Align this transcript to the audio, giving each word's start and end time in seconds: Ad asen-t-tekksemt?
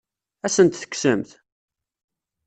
Ad 0.45 0.51
asen-t-tekksemt? 0.53 1.29